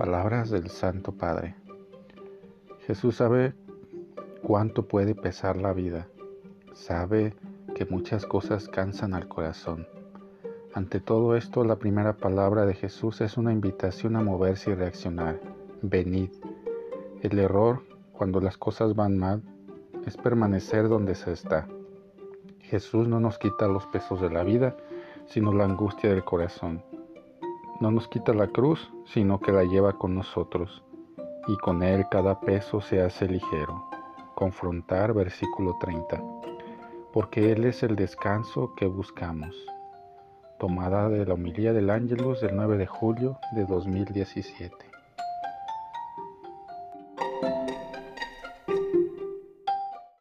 Palabras 0.00 0.48
del 0.48 0.70
Santo 0.70 1.12
Padre. 1.12 1.56
Jesús 2.86 3.16
sabe 3.16 3.52
cuánto 4.42 4.88
puede 4.88 5.14
pesar 5.14 5.58
la 5.58 5.74
vida. 5.74 6.08
Sabe 6.72 7.34
que 7.74 7.84
muchas 7.84 8.24
cosas 8.24 8.66
cansan 8.66 9.12
al 9.12 9.28
corazón. 9.28 9.86
Ante 10.72 11.00
todo 11.00 11.36
esto, 11.36 11.64
la 11.64 11.76
primera 11.76 12.14
palabra 12.16 12.64
de 12.64 12.72
Jesús 12.72 13.20
es 13.20 13.36
una 13.36 13.52
invitación 13.52 14.16
a 14.16 14.22
moverse 14.22 14.70
y 14.70 14.74
reaccionar. 14.74 15.38
Venid. 15.82 16.30
El 17.20 17.38
error, 17.38 17.82
cuando 18.14 18.40
las 18.40 18.56
cosas 18.56 18.94
van 18.94 19.18
mal, 19.18 19.42
es 20.06 20.16
permanecer 20.16 20.88
donde 20.88 21.14
se 21.14 21.32
está. 21.32 21.68
Jesús 22.60 23.06
no 23.06 23.20
nos 23.20 23.36
quita 23.36 23.68
los 23.68 23.86
pesos 23.88 24.18
de 24.22 24.30
la 24.30 24.44
vida, 24.44 24.78
sino 25.26 25.52
la 25.52 25.64
angustia 25.64 26.08
del 26.08 26.24
corazón. 26.24 26.82
No 27.80 27.90
nos 27.90 28.08
quita 28.08 28.34
la 28.34 28.46
cruz, 28.46 28.92
sino 29.06 29.40
que 29.40 29.52
la 29.52 29.64
lleva 29.64 29.94
con 29.94 30.14
nosotros, 30.14 30.84
y 31.48 31.56
con 31.56 31.82
él 31.82 32.04
cada 32.10 32.38
peso 32.38 32.82
se 32.82 33.00
hace 33.00 33.26
ligero. 33.26 33.88
Confrontar 34.34 35.14
versículo 35.14 35.74
30. 35.80 36.22
Porque 37.10 37.52
Él 37.52 37.64
es 37.64 37.82
el 37.82 37.96
descanso 37.96 38.74
que 38.76 38.84
buscamos. 38.84 39.56
Tomada 40.58 41.08
de 41.08 41.24
la 41.24 41.32
homilía 41.32 41.72
del 41.72 41.88
Ángelus 41.88 42.42
del 42.42 42.54
9 42.54 42.76
de 42.76 42.86
julio 42.86 43.38
de 43.52 43.64
2017. 43.64 44.89